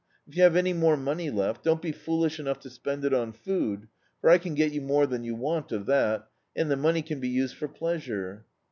"If 0.27 0.35
you 0.35 0.41
have 0.41 0.55
any 0.55 0.73
more 0.73 0.97
money 0.97 1.29
left, 1.29 1.63
don't 1.63 1.79
be 1.79 1.91
foolish 1.91 2.39
enou^ 2.39 2.59
to 2.61 2.71
spend 2.71 3.05
it 3.05 3.13
on 3.13 3.33
food, 3.33 3.87
for 4.19 4.31
I 4.31 4.39
can 4.39 4.55
get 4.55 4.71
you 4.71 4.81
more 4.81 5.05
than 5.05 5.23
you 5.23 5.35
want 5.35 5.71
of 5.71 5.85
that, 5.85 6.27
and 6.55 6.71
the 6.71 6.75
money 6.75 7.03
can 7.03 7.19
be 7.19 7.29
used 7.29 7.55
for 7.55 7.67
pleas 7.67 8.07
ure." 8.07 8.45